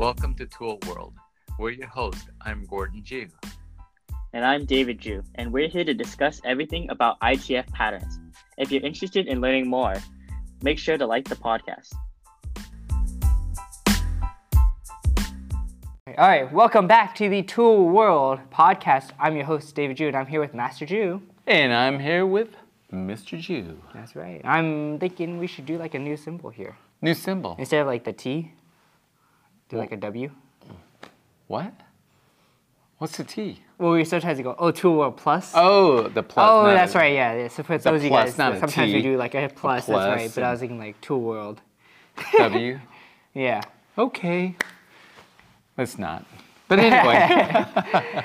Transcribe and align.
Welcome 0.00 0.34
to 0.36 0.46
Tul 0.46 0.78
World. 0.88 1.12
We're 1.58 1.72
your 1.72 1.86
host. 1.86 2.30
I'm 2.40 2.64
Gordon 2.64 3.04
Jew. 3.04 3.28
And 4.32 4.46
I'm 4.46 4.64
David 4.64 4.98
Jew, 4.98 5.22
and 5.34 5.52
we're 5.52 5.68
here 5.68 5.84
to 5.84 5.92
discuss 5.92 6.40
everything 6.42 6.88
about 6.88 7.20
ITF 7.20 7.70
patterns. 7.74 8.18
If 8.56 8.72
you're 8.72 8.82
interested 8.82 9.26
in 9.26 9.42
learning 9.42 9.68
more, 9.68 9.96
make 10.62 10.78
sure 10.78 10.96
to 10.96 11.04
like 11.04 11.28
the 11.28 11.36
podcast. 11.36 11.92
All 16.06 16.14
right, 16.16 16.50
welcome 16.50 16.86
back 16.86 17.14
to 17.16 17.28
the 17.28 17.42
Tul 17.42 17.86
World 17.90 18.40
podcast. 18.50 19.10
I'm 19.18 19.36
your 19.36 19.44
host, 19.44 19.74
David 19.74 19.98
Jew, 19.98 20.06
and 20.06 20.16
I'm 20.16 20.26
here 20.26 20.40
with 20.40 20.54
Master 20.54 20.86
Jew. 20.86 21.20
And 21.46 21.74
I'm 21.74 22.00
here 22.00 22.24
with 22.24 22.56
Mr. 22.90 23.38
Jew. 23.38 23.78
That's 23.92 24.16
right. 24.16 24.40
I'm 24.44 24.98
thinking 24.98 25.36
we 25.36 25.46
should 25.46 25.66
do 25.66 25.76
like 25.76 25.92
a 25.92 25.98
new 25.98 26.16
symbol 26.16 26.48
here. 26.48 26.78
New 27.02 27.12
symbol. 27.12 27.54
Instead 27.58 27.82
of 27.82 27.86
like 27.86 28.04
the 28.04 28.14
T, 28.14 28.52
do 29.70 29.78
like 29.78 29.92
a 29.92 29.96
W. 29.96 30.30
What? 31.46 31.72
What's 32.98 33.16
the 33.16 33.24
T? 33.24 33.60
Well, 33.78 33.92
we 33.92 34.04
sometimes 34.04 34.38
go, 34.42 34.54
oh, 34.58 34.70
Tul 34.70 34.96
World 34.98 35.16
Plus. 35.16 35.52
Oh, 35.54 36.08
the 36.08 36.22
plus. 36.22 36.46
Oh, 36.46 36.64
that's 36.66 36.94
a- 36.94 36.98
right, 36.98 37.14
yeah. 37.14 37.34
yeah. 37.34 37.48
So 37.48 37.62
for 37.62 37.74
It's 37.74 37.84
those 37.84 38.00
of 38.00 38.04
you 38.04 38.10
guys, 38.10 38.34
a 38.34 38.36
sometimes 38.36 38.92
we 38.92 39.00
do 39.00 39.16
like 39.16 39.34
a 39.34 39.48
plus, 39.48 39.86
plus 39.86 39.86
that's 39.86 40.20
right. 40.20 40.30
But 40.34 40.44
I 40.44 40.50
was 40.50 40.60
thinking 40.60 40.78
like 40.78 41.00
two 41.00 41.16
World. 41.16 41.60
W. 42.38 42.78
Yeah. 43.32 43.60
Okay. 43.96 44.56
Let's 45.78 45.98
not. 45.98 46.26
But 46.66 46.80
anyway. 46.80 47.64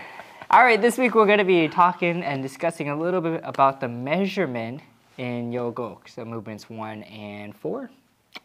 All 0.49 0.63
right, 0.63 0.81
this 0.81 0.97
week 0.97 1.13
we're 1.13 1.27
going 1.27 1.37
to 1.37 1.43
be 1.45 1.67
talking 1.67 2.23
and 2.23 2.41
discussing 2.41 2.89
a 2.89 2.99
little 2.99 3.21
bit 3.21 3.41
about 3.43 3.79
the 3.81 3.87
measurement 3.87 4.81
in 5.19 5.51
Yul-Gok, 5.51 6.09
so 6.09 6.25
movements 6.25 6.69
one 6.71 7.03
and 7.03 7.55
four. 7.55 7.91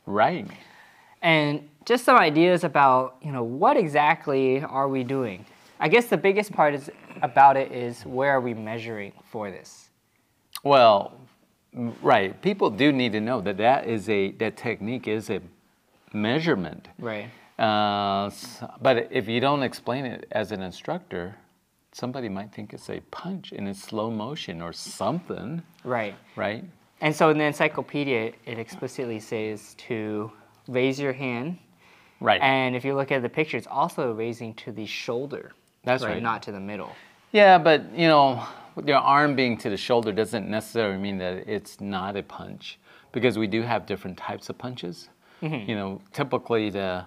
right. 0.06 0.46
And 1.22 1.68
just 1.84 2.04
some 2.04 2.16
ideas 2.18 2.64
about 2.64 3.16
you 3.22 3.32
know 3.32 3.42
what 3.42 3.76
exactly 3.76 4.60
are 4.62 4.88
we 4.88 5.02
doing 5.04 5.44
i 5.80 5.88
guess 5.88 6.06
the 6.06 6.16
biggest 6.16 6.52
part 6.52 6.74
is 6.74 6.90
about 7.22 7.56
it 7.56 7.70
is 7.72 8.02
where 8.06 8.30
are 8.30 8.40
we 8.40 8.54
measuring 8.54 9.12
for 9.30 9.50
this 9.50 9.88
Well, 10.62 11.12
right. 12.02 12.32
People 12.42 12.68
do 12.70 12.92
need 12.92 13.12
to 13.12 13.20
know 13.20 13.40
that 13.40 13.56
that 13.58 13.86
is 13.86 14.08
a 14.08 14.32
that 14.42 14.56
technique 14.56 15.06
is 15.08 15.30
a 15.30 15.40
measurement. 16.12 16.88
right 16.98 17.28
Uh, 17.58 18.30
but 18.80 19.08
if 19.10 19.28
you 19.28 19.40
don't 19.40 19.62
explain 19.62 20.04
it 20.06 20.26
as 20.32 20.50
an 20.52 20.62
instructor, 20.62 21.36
somebody 21.92 22.28
might 22.28 22.50
think 22.52 22.72
it's 22.72 22.88
a 22.90 23.00
punch 23.10 23.52
in 23.52 23.66
a 23.66 23.74
slow 23.74 24.10
motion 24.10 24.62
or 24.62 24.72
something, 24.72 25.62
right 25.84 26.14
right? 26.36 26.64
and 27.00 27.14
so 27.14 27.30
in 27.30 27.38
the 27.38 27.44
encyclopedia 27.44 28.32
it 28.46 28.58
explicitly 28.58 29.20
says 29.20 29.74
to 29.88 30.30
raise 30.70 30.98
your 30.98 31.12
hand 31.12 31.58
Right. 32.22 32.40
and 32.42 32.76
if 32.76 32.84
you 32.84 32.94
look 32.94 33.10
at 33.10 33.22
the 33.22 33.28
picture 33.28 33.56
it's 33.56 33.66
also 33.66 34.12
raising 34.12 34.52
to 34.54 34.72
the 34.72 34.86
shoulder 34.86 35.52
That's 35.84 36.04
right. 36.04 36.22
not 36.22 36.42
to 36.44 36.52
the 36.52 36.60
middle 36.60 36.92
yeah, 37.32 37.58
but 37.58 37.96
you 37.96 38.08
know, 38.08 38.44
your 38.84 38.98
arm 38.98 39.36
being 39.36 39.56
to 39.58 39.70
the 39.70 39.76
shoulder 39.76 40.12
doesn't 40.12 40.48
necessarily 40.48 40.98
mean 40.98 41.18
that 41.18 41.48
it's 41.48 41.80
not 41.80 42.16
a 42.16 42.22
punch 42.22 42.78
because 43.12 43.38
we 43.38 43.46
do 43.46 43.62
have 43.62 43.86
different 43.86 44.16
types 44.16 44.48
of 44.48 44.58
punches. 44.58 45.08
Mm-hmm. 45.42 45.70
You 45.70 45.76
know, 45.76 46.00
typically 46.12 46.70
the 46.70 47.06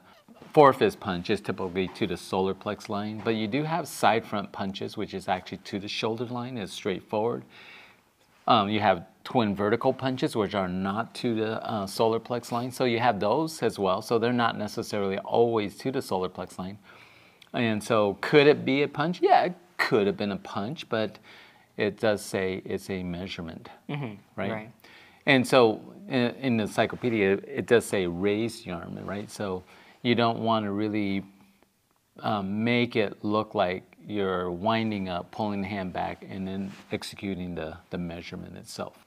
fore-fist 0.54 1.00
punch 1.00 1.30
is 1.30 1.42
typically 1.42 1.88
to 1.90 2.08
the 2.08 2.18
solar 2.18 2.54
plex 2.54 2.90
line, 2.90 3.22
but 3.24 3.36
you 3.36 3.48
do 3.48 3.64
have 3.64 3.88
side 3.88 4.26
front 4.26 4.52
punches, 4.52 4.96
which 4.96 5.14
is 5.14 5.28
actually 5.28 5.58
to 5.60 5.80
the 5.80 5.88
shoulder 5.88 6.26
line, 6.26 6.58
is 6.58 6.72
straightforward. 6.72 7.44
Um, 8.48 8.70
you 8.70 8.80
have 8.80 9.06
twin 9.24 9.56
vertical 9.56 9.94
punches, 9.94 10.36
which 10.36 10.54
are 10.54 10.68
not 10.68 11.16
to 11.16 11.36
the 11.36 11.66
uh, 11.66 11.88
solar 11.88 12.20
plex 12.20 12.52
line. 12.52 12.72
So 12.72 12.84
you 12.84 13.00
have 13.00 13.20
those 13.20 13.64
as 13.64 13.80
well. 13.80 14.02
So 14.02 14.20
they're 14.20 14.34
not 14.34 14.58
necessarily 14.58 15.18
always 15.20 15.78
to 15.78 15.92
the 15.92 16.02
solar 16.02 16.30
plex 16.30 16.58
line. 16.58 16.78
And 17.54 17.84
so 17.84 18.18
could 18.20 18.48
it 18.48 18.66
be 18.66 18.84
a 18.84 18.88
punch? 18.88 19.22
Yeah, 19.22 19.44
it 19.46 19.56
could 19.78 20.08
have 20.08 20.18
been 20.18 20.32
a 20.32 20.38
punch, 20.38 20.90
but 20.90 21.20
it 21.78 22.00
does 22.00 22.22
say 22.22 22.62
it's 22.66 22.90
a 22.90 23.04
measurement, 23.04 23.70
right? 24.36 24.52
right. 24.52 24.72
And 25.26 25.48
so 25.48 25.82
in, 26.08 26.36
in 26.36 26.58
the 26.58 26.64
encyclopedia, 26.64 27.40
it 27.48 27.66
does 27.66 27.86
say 27.86 28.08
raise 28.08 28.66
your 28.66 28.76
arm, 28.76 28.98
right? 29.06 29.30
So 29.32 29.64
you 30.02 30.16
don't 30.16 30.40
want 30.40 30.66
to 30.66 30.72
really 30.72 31.24
um, 32.20 32.64
make 32.64 32.96
it 32.96 33.24
look 33.24 33.56
like 33.56 33.84
you're 34.08 34.52
winding 34.52 35.10
up, 35.10 35.32
pulling 35.32 35.62
the 35.62 35.68
hand 35.68 35.94
back, 35.94 36.26
and 36.28 36.48
then 36.48 36.72
executing 36.92 37.56
the, 37.56 37.78
the 37.90 37.98
measurement 37.98 38.58
itself. 38.58 39.06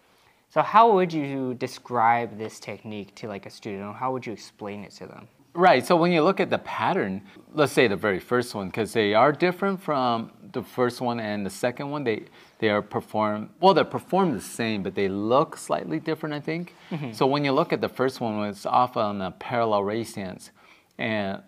so 0.48 0.62
how 0.62 0.92
would 0.92 1.12
you 1.12 1.54
describe 1.54 2.38
this 2.38 2.60
technique 2.60 3.14
to 3.14 3.28
like 3.28 3.46
a 3.46 3.50
student 3.50 3.96
how 3.96 4.12
would 4.12 4.24
you 4.26 4.32
explain 4.32 4.84
it 4.84 4.92
to 4.92 5.06
them 5.06 5.28
Right. 5.56 5.86
So 5.86 5.96
when 5.96 6.12
you 6.12 6.22
look 6.22 6.38
at 6.38 6.50
the 6.50 6.58
pattern, 6.58 7.22
let's 7.54 7.72
say 7.72 7.88
the 7.88 7.96
very 7.96 8.18
first 8.18 8.54
one, 8.54 8.66
because 8.66 8.92
they 8.92 9.14
are 9.14 9.32
different 9.32 9.82
from 9.82 10.30
the 10.52 10.62
first 10.62 11.00
one 11.00 11.18
and 11.18 11.46
the 11.46 11.50
second 11.50 11.90
one. 11.90 12.04
They 12.04 12.24
they 12.58 12.68
are 12.68 12.82
performed 12.82 13.48
well. 13.58 13.72
They're 13.72 13.84
performed 13.84 14.36
the 14.36 14.42
same, 14.42 14.82
but 14.82 14.94
they 14.94 15.08
look 15.08 15.56
slightly 15.56 15.98
different. 15.98 16.34
I 16.34 16.40
think. 16.40 16.74
Mm-hmm. 16.90 17.12
So 17.12 17.26
when 17.26 17.42
you 17.42 17.52
look 17.52 17.72
at 17.72 17.80
the 17.80 17.88
first 17.88 18.20
one, 18.20 18.46
it's 18.50 18.66
off 18.66 18.98
on 18.98 19.22
a 19.22 19.30
parallel 19.30 19.82
raise 19.84 20.10
stance, 20.10 20.50
and 20.98 21.40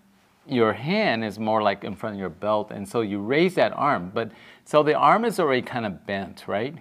your 0.48 0.72
hand 0.72 1.24
is 1.24 1.38
more 1.38 1.62
like 1.62 1.84
in 1.84 1.94
front 1.94 2.14
of 2.14 2.20
your 2.20 2.30
belt, 2.30 2.70
and 2.70 2.88
so 2.88 3.00
you 3.00 3.20
raise 3.20 3.54
that 3.54 3.72
arm. 3.74 4.10
But 4.12 4.32
so 4.64 4.82
the 4.82 4.94
arm 4.94 5.24
is 5.24 5.38
already 5.38 5.62
kind 5.62 5.86
of 5.86 6.06
bent, 6.06 6.44
right? 6.46 6.76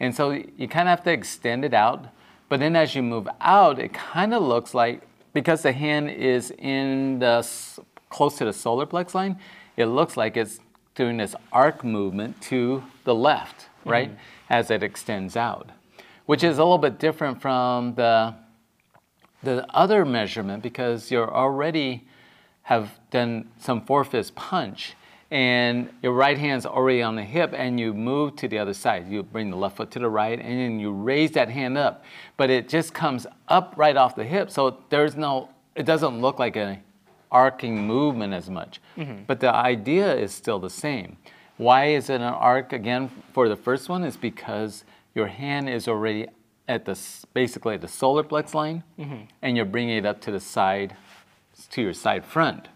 And 0.00 0.14
so 0.14 0.30
you 0.30 0.68
kind 0.68 0.88
of 0.88 0.98
have 0.98 1.04
to 1.04 1.10
extend 1.10 1.64
it 1.64 1.74
out. 1.74 2.06
But 2.48 2.60
then 2.60 2.76
as 2.76 2.94
you 2.94 3.02
move 3.02 3.28
out, 3.40 3.78
it 3.78 3.92
kind 3.92 4.32
of 4.32 4.42
looks 4.42 4.74
like 4.74 5.02
because 5.34 5.62
the 5.62 5.72
hand 5.72 6.10
is 6.10 6.50
in 6.58 7.18
the 7.18 7.46
close 8.08 8.38
to 8.38 8.44
the 8.44 8.52
solar 8.52 8.86
plex 8.86 9.14
line, 9.14 9.38
it 9.76 9.86
looks 9.86 10.16
like 10.16 10.36
it's 10.36 10.60
doing 10.94 11.18
this 11.18 11.34
arc 11.52 11.84
movement 11.84 12.40
to 12.42 12.82
the 13.04 13.14
left, 13.14 13.60
mm-hmm. 13.60 13.90
right, 13.90 14.10
as 14.50 14.70
it 14.70 14.82
extends 14.82 15.36
out, 15.36 15.70
which 16.26 16.42
is 16.42 16.58
a 16.58 16.62
little 16.62 16.78
bit 16.78 16.98
different 16.98 17.40
from 17.40 17.94
the 17.94 18.34
the 19.42 19.64
other 19.72 20.04
measurement 20.04 20.62
because 20.62 21.10
you're 21.12 21.32
already 21.32 22.06
have 22.68 23.00
done 23.10 23.48
some 23.58 23.80
fore 23.80 24.04
fist 24.04 24.34
punch 24.34 24.94
and 25.30 25.88
your 26.02 26.12
right 26.12 26.36
hand's 26.36 26.66
already 26.66 27.00
on 27.00 27.16
the 27.16 27.24
hip 27.24 27.54
and 27.56 27.80
you 27.80 27.94
move 27.94 28.36
to 28.36 28.46
the 28.46 28.58
other 28.58 28.74
side. 28.74 29.08
You 29.08 29.22
bring 29.22 29.48
the 29.48 29.56
left 29.56 29.78
foot 29.78 29.90
to 29.92 29.98
the 29.98 30.10
right 30.10 30.38
and 30.38 30.60
then 30.60 30.78
you 30.78 30.92
raise 30.92 31.30
that 31.30 31.48
hand 31.48 31.78
up, 31.78 32.04
but 32.36 32.50
it 32.50 32.68
just 32.68 32.92
comes 32.92 33.26
up 33.48 33.72
right 33.78 33.96
off 33.96 34.14
the 34.16 34.24
hip. 34.24 34.50
So 34.50 34.80
there's 34.90 35.16
no, 35.16 35.48
it 35.74 35.86
doesn't 35.86 36.20
look 36.20 36.38
like 36.38 36.56
an 36.56 36.82
arcing 37.32 37.86
movement 37.86 38.34
as 38.34 38.50
much. 38.50 38.82
Mm-hmm. 38.98 39.22
But 39.26 39.40
the 39.40 39.54
idea 39.54 40.14
is 40.14 40.34
still 40.34 40.58
the 40.58 40.68
same. 40.68 41.16
Why 41.56 41.86
is 41.86 42.10
it 42.10 42.16
an 42.16 42.34
arc 42.34 42.74
again 42.74 43.10
for 43.32 43.48
the 43.48 43.56
first 43.56 43.88
one? 43.88 44.04
Is 44.04 44.18
because 44.18 44.84
your 45.14 45.28
hand 45.28 45.70
is 45.70 45.88
already 45.88 46.26
at 46.68 46.84
the 46.84 46.98
basically 47.32 47.76
at 47.76 47.80
the 47.80 47.88
solar 47.88 48.22
plex 48.22 48.52
line, 48.52 48.84
mm-hmm. 48.98 49.22
and 49.40 49.56
you're 49.56 49.64
bringing 49.64 49.96
it 49.96 50.04
up 50.04 50.20
to 50.20 50.30
the 50.30 50.38
side, 50.38 50.94
to 51.66 51.82
your 51.82 51.92
side 51.94 52.24
front. 52.24 52.68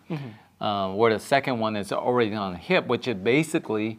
Uh, 0.61 0.93
where 0.95 1.13
the 1.13 1.19
second 1.19 1.59
one 1.59 1.75
is 1.75 1.91
already 1.93 2.33
on 2.35 2.53
the 2.53 2.59
hip, 2.59 2.87
which 2.87 3.09
is 3.09 3.17
basically 3.17 3.99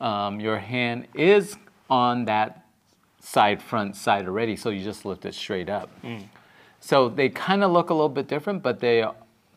um, 0.00 0.40
your 0.40 0.58
hand 0.58 1.06
is 1.14 1.56
on 1.88 2.24
that 2.24 2.64
side 3.20 3.62
front 3.62 3.94
side 3.94 4.26
already, 4.26 4.56
so 4.56 4.70
you 4.70 4.82
just 4.82 5.04
lift 5.04 5.24
it 5.24 5.34
straight 5.34 5.68
up. 5.68 5.88
So 6.80 7.08
they 7.08 7.28
kind 7.28 7.62
of 7.62 7.70
look 7.70 7.90
a 7.90 7.94
little 7.94 8.08
bit 8.08 8.26
different, 8.26 8.62
but 8.62 8.80
they 8.80 9.04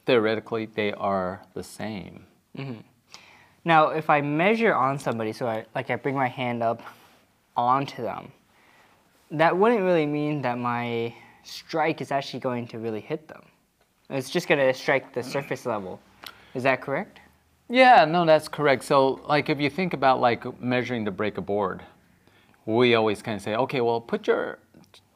theoretically 0.06 0.68
they 0.68 0.92
are 0.94 1.42
the 1.56 1.64
same. 1.64 2.26
Now, 3.66 3.88
if 3.90 4.10
I 4.10 4.22
measure 4.22 4.76
on 4.76 5.00
somebody, 5.00 5.32
so 5.34 5.48
I 5.48 5.66
like 5.74 5.90
I 5.90 5.96
bring 5.96 6.16
my 6.16 6.28
hand 6.28 6.62
up 6.62 6.82
onto 7.56 8.04
them, 8.04 8.32
that 9.32 9.58
wouldn't 9.58 9.82
really 9.82 10.06
mean 10.06 10.42
that 10.42 10.58
my 10.60 11.16
strike 11.44 12.02
is 12.02 12.12
actually 12.12 12.42
going 12.42 12.68
to 12.68 12.78
really 12.78 13.02
hit 13.02 13.28
them. 13.28 13.42
It's 14.10 14.30
just 14.30 14.48
going 14.48 14.60
to 14.60 14.74
strike 14.74 15.14
the 15.14 15.24
surface 15.24 15.66
level. 15.66 16.00
Is 16.54 16.64
that 16.64 16.82
correct? 16.82 17.20
Yeah, 17.70 18.06
no, 18.06 18.26
that's 18.26 18.48
correct. 18.48 18.84
So, 18.84 19.22
like, 19.28 19.50
if 19.50 19.60
you 19.60 19.70
think 19.70 19.94
about 19.94 20.20
like 20.20 20.62
measuring 20.62 21.06
to 21.06 21.12
break 21.12 21.38
a 21.38 21.42
board, 21.42 21.82
we 22.66 22.96
always 22.96 23.22
kind 23.22 23.36
of 23.36 23.42
say, 23.42 23.56
okay, 23.56 23.82
well, 23.82 24.00
put 24.00 24.28
your 24.28 24.60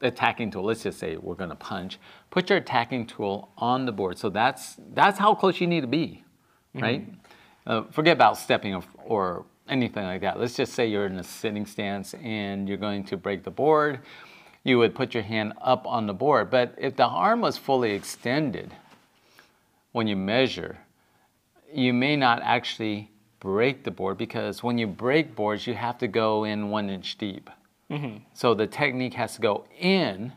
attacking 0.00 0.50
tool. 0.50 0.64
Let's 0.64 0.82
just 0.82 0.98
say 0.98 1.16
we're 1.16 1.34
going 1.34 1.50
to 1.50 1.56
punch. 1.56 1.98
Put 2.30 2.50
your 2.50 2.58
attacking 2.58 3.06
tool 3.06 3.50
on 3.58 3.86
the 3.86 3.92
board. 3.92 4.18
So 4.18 4.30
that's 4.30 4.76
that's 4.94 5.18
how 5.18 5.34
close 5.34 5.60
you 5.60 5.66
need 5.66 5.82
to 5.82 5.86
be, 5.86 6.24
right? 6.74 7.08
Uh, 7.66 7.82
forget 7.90 8.14
about 8.14 8.38
stepping 8.38 8.74
or, 8.74 8.82
or 9.04 9.44
anything 9.68 10.04
like 10.04 10.22
that. 10.22 10.40
Let's 10.40 10.56
just 10.56 10.72
say 10.72 10.86
you're 10.86 11.06
in 11.06 11.18
a 11.18 11.24
sitting 11.24 11.66
stance 11.66 12.14
and 12.14 12.68
you're 12.68 12.78
going 12.78 13.04
to 13.04 13.16
break 13.16 13.44
the 13.44 13.50
board. 13.50 14.00
You 14.64 14.78
would 14.78 14.94
put 14.94 15.14
your 15.14 15.22
hand 15.22 15.54
up 15.60 15.86
on 15.86 16.06
the 16.06 16.12
board, 16.12 16.50
but 16.50 16.74
if 16.78 16.96
the 16.96 17.06
arm 17.06 17.40
was 17.40 17.56
fully 17.56 17.92
extended 17.92 18.72
when 19.92 20.06
you 20.06 20.16
measure, 20.16 20.78
you 21.72 21.92
may 21.92 22.16
not 22.16 22.42
actually 22.42 23.10
break 23.40 23.84
the 23.84 23.90
board 23.90 24.18
because 24.18 24.62
when 24.62 24.78
you 24.78 24.86
break 24.86 25.34
boards, 25.36 25.66
you 25.66 25.74
have 25.74 25.96
to 25.98 26.08
go 26.08 26.44
in 26.44 26.70
one 26.70 26.90
inch 26.90 27.16
deep. 27.18 27.48
So 28.34 28.52
the 28.54 28.66
technique 28.66 29.14
has 29.14 29.36
to 29.36 29.40
go 29.40 29.64
in 29.78 30.32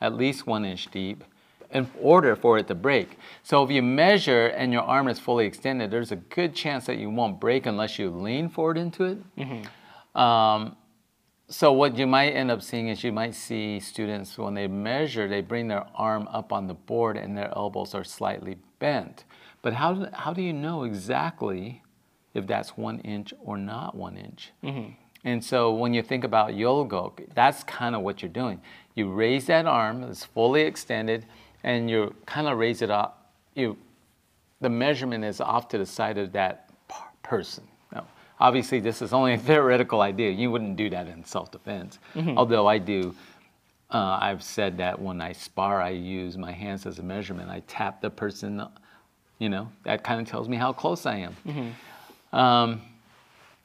at 0.00 0.14
least 0.14 0.46
one 0.46 0.64
inch 0.64 0.90
deep 0.90 1.24
in 1.72 1.88
order 2.00 2.36
for 2.36 2.58
it 2.58 2.68
to 2.68 2.74
break. 2.74 3.18
So 3.42 3.62
if 3.64 3.70
you 3.70 3.82
measure 3.82 4.46
and 4.48 4.72
your 4.72 4.82
arm 4.82 5.08
is 5.08 5.18
fully 5.18 5.46
extended, 5.46 5.90
there's 5.90 6.12
a 6.12 6.16
good 6.16 6.54
chance 6.54 6.86
that 6.86 6.98
you 6.98 7.10
won't 7.10 7.40
break 7.40 7.66
unless 7.66 7.98
you 7.98 8.10
lean 8.10 8.48
forward 8.48 8.76
into 8.78 9.04
it. 9.04 9.18
Um, 10.14 10.76
so 11.50 11.72
what 11.72 11.98
you 11.98 12.06
might 12.06 12.30
end 12.30 12.50
up 12.50 12.62
seeing 12.62 12.88
is 12.88 13.02
you 13.02 13.12
might 13.12 13.34
see 13.34 13.80
students 13.80 14.38
when 14.38 14.54
they 14.54 14.68
measure, 14.68 15.26
they 15.26 15.40
bring 15.40 15.66
their 15.66 15.84
arm 15.96 16.28
up 16.32 16.52
on 16.52 16.68
the 16.68 16.74
board 16.74 17.16
and 17.16 17.36
their 17.36 17.52
elbows 17.56 17.92
are 17.92 18.04
slightly 18.04 18.56
bent. 18.78 19.24
But 19.60 19.74
how 19.74 19.94
do, 19.94 20.06
how 20.12 20.32
do 20.32 20.42
you 20.42 20.52
know 20.52 20.84
exactly 20.84 21.82
if 22.34 22.46
that's 22.46 22.76
one 22.76 23.00
inch 23.00 23.34
or 23.42 23.58
not 23.58 23.96
one 23.96 24.16
inch? 24.16 24.52
Mm-hmm. 24.62 24.92
And 25.24 25.44
so 25.44 25.74
when 25.74 25.92
you 25.92 26.02
think 26.02 26.22
about 26.22 26.52
Yul-Gok, 26.52 27.34
that's 27.34 27.64
kind 27.64 27.94
of 27.94 28.02
what 28.02 28.22
you're 28.22 28.30
doing. 28.30 28.60
You 28.94 29.12
raise 29.12 29.46
that 29.46 29.66
arm, 29.66 30.04
it's 30.04 30.24
fully 30.24 30.62
extended, 30.62 31.26
and 31.64 31.90
you 31.90 32.14
kind 32.26 32.46
of 32.46 32.58
raise 32.58 32.80
it 32.80 32.90
up. 32.90 33.32
You, 33.54 33.76
the 34.60 34.70
measurement 34.70 35.24
is 35.24 35.40
off 35.40 35.68
to 35.68 35.78
the 35.78 35.84
side 35.84 36.16
of 36.16 36.32
that 36.32 36.70
person. 37.22 37.64
Obviously, 38.40 38.80
this 38.80 39.02
is 39.02 39.12
only 39.12 39.34
a 39.34 39.38
theoretical 39.48 40.00
idea. 40.00 40.30
You 40.30 40.50
wouldn't 40.50 40.76
do 40.76 40.90
that 40.90 41.06
in 41.06 41.24
self-defense. 41.24 41.98
Although 42.36 42.66
I 42.66 42.78
do, 42.78 43.14
uh, 43.90 44.18
I've 44.20 44.42
said 44.42 44.78
that 44.78 45.00
when 45.00 45.20
I 45.20 45.32
spar, 45.32 45.80
I 45.82 45.90
use 45.90 46.36
my 46.38 46.52
hands 46.52 46.86
as 46.86 46.98
a 46.98 47.02
measurement. 47.02 47.50
I 47.50 47.60
tap 47.66 48.00
the 48.00 48.10
person, 48.10 48.66
you 49.38 49.48
know, 49.48 49.68
that 49.84 50.02
kind 50.02 50.20
of 50.20 50.26
tells 50.28 50.48
me 50.48 50.56
how 50.56 50.72
close 50.72 51.06
I 51.06 51.16
am. 51.16 51.36
Um, 52.32 52.82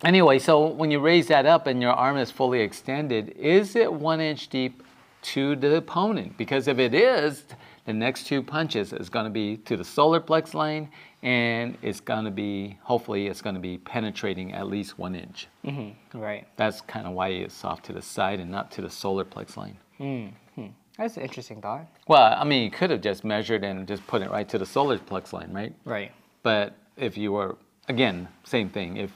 Anyway, 0.03 0.37
so 0.37 0.67
when 0.67 0.91
you 0.91 0.99
raise 0.99 1.27
that 1.27 1.45
up 1.45 1.67
and 1.67 1.81
your 1.81 1.93
arm 1.93 2.17
is 2.17 2.29
fully 2.29 2.59
extended, 2.59 3.29
is 3.39 3.75
it 3.75 3.91
one 3.91 4.19
inch 4.19 4.49
deep 4.49 4.83
to 5.21 5.55
the 5.55 5.77
opponent? 5.77 6.37
Because 6.37 6.67
if 6.67 6.79
it 6.79 6.93
is, 6.93 7.43
the 7.85 7.93
next 7.93 8.25
two 8.25 8.41
punches 8.41 8.93
is 8.93 9.09
going 9.09 9.25
to 9.25 9.29
be 9.29 9.57
to 9.57 9.77
the 9.77 9.83
solar 9.83 10.19
plex 10.19 10.53
line, 10.53 10.89
and 11.21 11.77
it's 11.81 11.99
going 11.99 12.25
to 12.25 12.31
be, 12.31 12.77
hopefully, 12.81 13.27
it's 13.27 13.41
going 13.41 13.55
to 13.55 13.61
be 13.61 13.77
penetrating 13.77 14.53
at 14.53 14.67
least 14.67 14.97
one 14.97 15.15
inch. 15.15 15.47
Mm-hmm, 15.63 16.17
right. 16.17 16.47
That's 16.57 16.81
kind 16.81 17.05
of 17.05 17.13
why 17.13 17.29
it's 17.29 17.63
off 17.63 17.81
to 17.83 17.93
the 17.93 18.01
side 18.01 18.39
and 18.39 18.49
not 18.49 18.71
to 18.71 18.81
the 18.81 18.89
solar 18.89 19.23
plex 19.23 19.55
line. 19.55 19.77
Mm-hmm, 19.99 20.67
that's 20.97 21.17
an 21.17 21.23
interesting 21.23 21.61
thought. 21.61 21.87
Well, 22.07 22.35
I 22.37 22.43
mean, 22.43 22.63
you 22.63 22.71
could 22.71 22.89
have 22.89 23.01
just 23.01 23.23
measured 23.23 23.63
and 23.63 23.87
just 23.87 24.05
put 24.07 24.21
it 24.21 24.31
right 24.31 24.49
to 24.49 24.57
the 24.57 24.65
solar 24.65 24.97
plex 24.97 25.31
line, 25.31 25.51
right? 25.53 25.73
Right. 25.85 26.11
But 26.41 26.75
if 26.97 27.17
you 27.17 27.31
were, 27.31 27.57
again, 27.87 28.27
same 28.43 28.69
thing. 28.69 28.97
If 28.97 29.11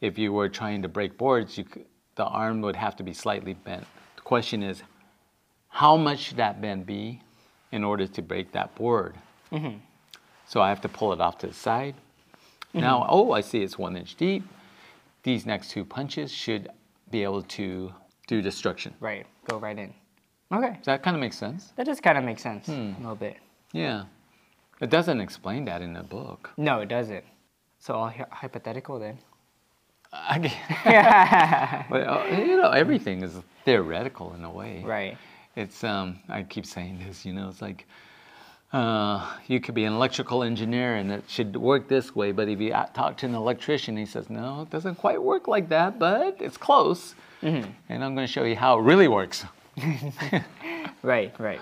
if 0.00 0.18
you 0.18 0.32
were 0.32 0.48
trying 0.48 0.82
to 0.82 0.88
break 0.88 1.16
boards, 1.16 1.56
you 1.56 1.64
could, 1.64 1.86
the 2.16 2.24
arm 2.24 2.60
would 2.60 2.76
have 2.76 2.94
to 2.96 3.02
be 3.02 3.12
slightly 3.12 3.54
bent. 3.54 3.86
The 4.16 4.22
question 4.22 4.62
is, 4.62 4.82
how 5.68 5.96
much 5.96 6.18
should 6.20 6.36
that 6.36 6.60
bend 6.60 6.86
be 6.86 7.20
in 7.74 7.82
order 7.82 8.06
to 8.06 8.22
break 8.22 8.52
that 8.52 8.74
board? 8.76 9.14
So 10.46 10.60
I 10.60 10.68
have 10.68 10.80
to 10.82 10.88
pull 10.88 11.12
it 11.12 11.20
off 11.20 11.38
to 11.38 11.46
the 11.48 11.54
side. 11.54 11.94
Now, 12.72 13.06
oh, 13.08 13.32
I 13.32 13.40
see 13.40 13.62
it's 13.62 13.78
one 13.78 13.96
inch 13.96 14.16
deep. 14.16 14.42
These 15.22 15.46
next 15.46 15.70
two 15.70 15.84
punches 15.84 16.32
should 16.32 16.68
be 17.10 17.22
able 17.22 17.42
to 17.58 17.92
do 18.26 18.42
destruction. 18.42 18.94
Right. 19.00 19.26
Go 19.48 19.58
right 19.58 19.78
in. 19.78 19.92
Okay. 20.52 20.74
Does 20.76 20.86
that 20.86 21.02
kind 21.02 21.16
of 21.16 21.20
make 21.20 21.32
sense? 21.32 21.72
That 21.76 21.86
does 21.86 22.00
kind 22.00 22.18
of 22.18 22.24
make 22.24 22.38
sense 22.38 22.68
a 22.68 22.94
little 22.98 23.16
bit. 23.16 23.36
Yeah. 23.72 24.04
It 24.80 24.90
doesn't 24.90 25.20
explain 25.20 25.64
that 25.66 25.82
in 25.82 25.92
the 25.94 26.02
book. 26.02 26.50
No, 26.56 26.80
it 26.80 26.88
doesn't. 26.88 27.24
So 27.78 27.94
all 27.94 28.08
hy- 28.08 28.26
hypothetical 28.30 28.98
then. 28.98 29.18
yeah. 30.12 31.84
uh, 31.90 32.36
you 32.36 32.56
know, 32.60 32.70
everything 32.70 33.22
is 33.22 33.34
theoretical 33.64 34.34
in 34.34 34.44
a 34.44 34.50
way. 34.50 34.82
Right. 34.84 35.16
It's 35.56 35.84
um, 35.84 36.20
I 36.28 36.42
keep 36.42 36.66
saying 36.66 37.00
this. 37.06 37.24
You 37.24 37.32
know, 37.32 37.48
it's 37.48 37.62
like 37.62 37.86
uh, 38.72 39.36
you 39.46 39.60
could 39.60 39.74
be 39.74 39.84
an 39.84 39.92
electrical 39.92 40.42
engineer 40.42 40.96
and 40.96 41.12
it 41.12 41.24
should 41.28 41.54
work 41.56 41.88
this 41.88 42.14
way, 42.16 42.32
but 42.32 42.48
if 42.48 42.60
you 42.60 42.72
talk 42.92 43.16
to 43.18 43.26
an 43.26 43.34
electrician, 43.34 43.96
he 43.96 44.04
says, 44.04 44.28
no, 44.28 44.62
it 44.62 44.70
doesn't 44.70 44.96
quite 44.96 45.22
work 45.22 45.46
like 45.46 45.68
that, 45.68 45.98
but 45.98 46.36
it's 46.40 46.56
close. 46.56 47.14
And 47.88 48.02
I'm 48.04 48.14
going 48.16 48.26
to 48.26 48.32
show 48.32 48.42
you 48.42 48.56
how 48.56 48.78
it 48.78 48.82
really 48.82 49.08
works. 49.08 49.44
Right. 51.02 51.38
Right. 51.38 51.60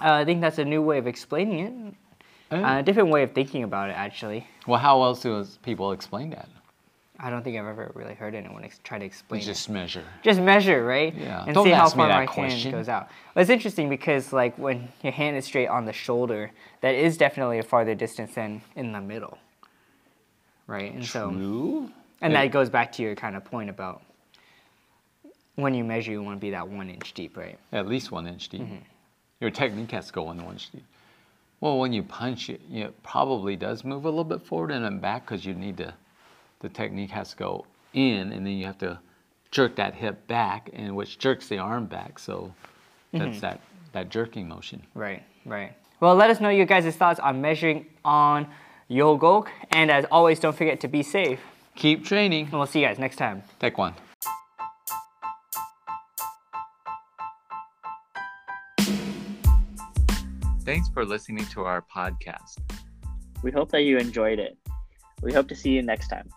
Uh, 0.00 0.12
I 0.12 0.24
think 0.24 0.40
that's 0.40 0.58
a 0.58 0.64
new 0.64 0.80
way 0.80 0.98
of 0.98 1.08
explaining 1.08 1.58
it. 1.58 2.54
Uh, 2.56 2.78
a 2.78 2.82
different 2.82 3.08
way 3.08 3.24
of 3.24 3.32
thinking 3.32 3.64
about 3.64 3.90
it, 3.90 3.94
actually. 3.94 4.46
Well, 4.68 4.78
how 4.78 5.02
else 5.02 5.22
do 5.22 5.44
people 5.62 5.90
explain 5.90 6.30
that? 6.30 6.48
I 7.20 7.30
don't 7.30 7.44
think 7.44 7.56
I've 7.56 7.66
ever 7.66 7.92
really 7.94 8.14
heard 8.14 8.34
anyone 8.34 8.64
ex- 8.64 8.80
try 8.82 8.98
to 8.98 9.04
explain 9.04 9.40
it. 9.40 9.44
Just 9.44 9.68
measure. 9.70 10.02
just 10.22 10.40
measure, 10.40 10.84
right? 10.84 11.14
Yeah. 11.14 11.44
And 11.44 11.54
Don't 11.54 11.64
see 11.64 11.70
how 11.70 11.88
far 11.88 12.08
my 12.08 12.26
question. 12.26 12.72
hand 12.72 12.72
goes 12.74 12.88
out. 12.88 13.08
Well, 13.34 13.42
it's 13.42 13.50
interesting 13.50 13.88
because 13.88 14.32
like 14.32 14.58
when 14.58 14.88
your 15.02 15.12
hand 15.12 15.36
is 15.36 15.44
straight 15.44 15.68
on 15.68 15.84
the 15.84 15.92
shoulder, 15.92 16.50
that 16.80 16.94
is 16.96 17.16
definitely 17.16 17.58
a 17.60 17.62
farther 17.62 17.94
distance 17.94 18.34
than 18.34 18.62
in 18.74 18.90
the 18.92 19.00
middle. 19.00 19.38
Right? 20.66 20.92
And 20.92 21.04
so 21.06 21.30
True. 21.30 21.90
and 22.20 22.32
Yeah. 22.32 22.42
that 22.42 22.52
goes 22.52 22.68
back 22.68 22.90
to 22.92 23.02
your 23.02 23.14
kind 23.14 23.36
of 23.36 23.44
point 23.44 23.70
about 23.70 24.02
when 25.54 25.72
you 25.72 25.84
measure 25.84 26.10
you 26.10 26.20
want 26.22 26.36
to 26.38 26.40
be 26.40 26.50
that 26.50 26.68
one 26.68 26.90
inch 26.90 27.12
deep, 27.14 27.36
right? 27.36 27.58
At 27.72 27.86
least 27.86 28.10
one 28.10 28.26
inch 28.26 28.48
deep. 28.48 28.62
Mm-hmm. 28.62 28.76
Your 29.40 29.50
technique 29.50 29.92
has 29.92 30.08
to 30.08 30.12
go 30.12 30.24
one 30.24 30.40
inch 30.40 30.70
deep. 30.72 30.82
Well, 31.60 31.78
when 31.78 31.92
you 31.92 32.02
punch, 32.02 32.50
it, 32.50 32.60
you 32.68 32.80
know, 32.80 32.86
it 32.88 33.02
probably 33.04 33.54
does 33.54 33.84
move 33.84 34.04
a 34.04 34.08
little 34.08 34.24
bit 34.24 34.42
forward 34.42 34.72
and 34.72 34.84
then 34.84 34.98
back 34.98 35.24
because 35.24 35.46
you 35.46 35.54
need 35.54 35.76
to, 35.78 35.94
the 36.64 36.70
technique 36.70 37.10
has 37.10 37.30
to 37.32 37.36
go 37.36 37.66
in 37.92 38.32
and 38.32 38.44
then 38.46 38.54
you 38.54 38.64
have 38.64 38.78
to 38.78 38.98
jerk 39.50 39.76
that 39.76 39.94
hip 39.94 40.26
back, 40.26 40.70
and 40.72 40.96
which 40.96 41.18
jerks 41.18 41.46
the 41.48 41.58
arm 41.58 41.84
back. 41.86 42.18
So 42.18 42.52
Mm-hmm. 43.12 43.18
that's 43.26 43.40
that, 43.42 43.60
that 43.92 44.08
jerking 44.08 44.48
motion. 44.48 44.82
Right, 44.94 45.22
right. 45.46 45.72
Well, 46.00 46.16
let 46.16 46.30
us 46.30 46.40
know 46.40 46.48
your 46.48 46.66
guys' 46.66 46.96
thoughts 46.96 47.20
on 47.20 47.40
measuring 47.40 47.86
on 48.04 48.48
Yul-Gok. 48.90 49.46
And 49.70 49.88
as 49.88 50.04
always, 50.10 50.40
don't 50.40 50.56
forget 50.56 50.80
to 50.80 50.88
be 50.88 51.04
safe. 51.04 51.38
Keep 51.76 52.04
training. 52.04 52.46
And 52.46 52.54
we'll 52.54 52.66
see 52.66 52.80
you 52.80 52.86
guys 52.88 52.98
next 52.98 53.14
time. 53.14 53.44
Take 53.60 53.78
one. 53.78 53.94
Thanks 60.64 60.88
for 60.88 61.04
listening 61.04 61.44
to 61.46 61.62
our 61.64 61.82
podcast. 61.82 62.58
We 63.42 63.50
hope 63.50 63.70
that 63.72 63.82
you 63.82 63.98
enjoyed 63.98 64.38
it. 64.38 64.56
We 65.22 65.32
hope 65.32 65.46
to 65.48 65.54
see 65.54 65.70
you 65.70 65.82
next 65.82 66.08
time. 66.08 66.28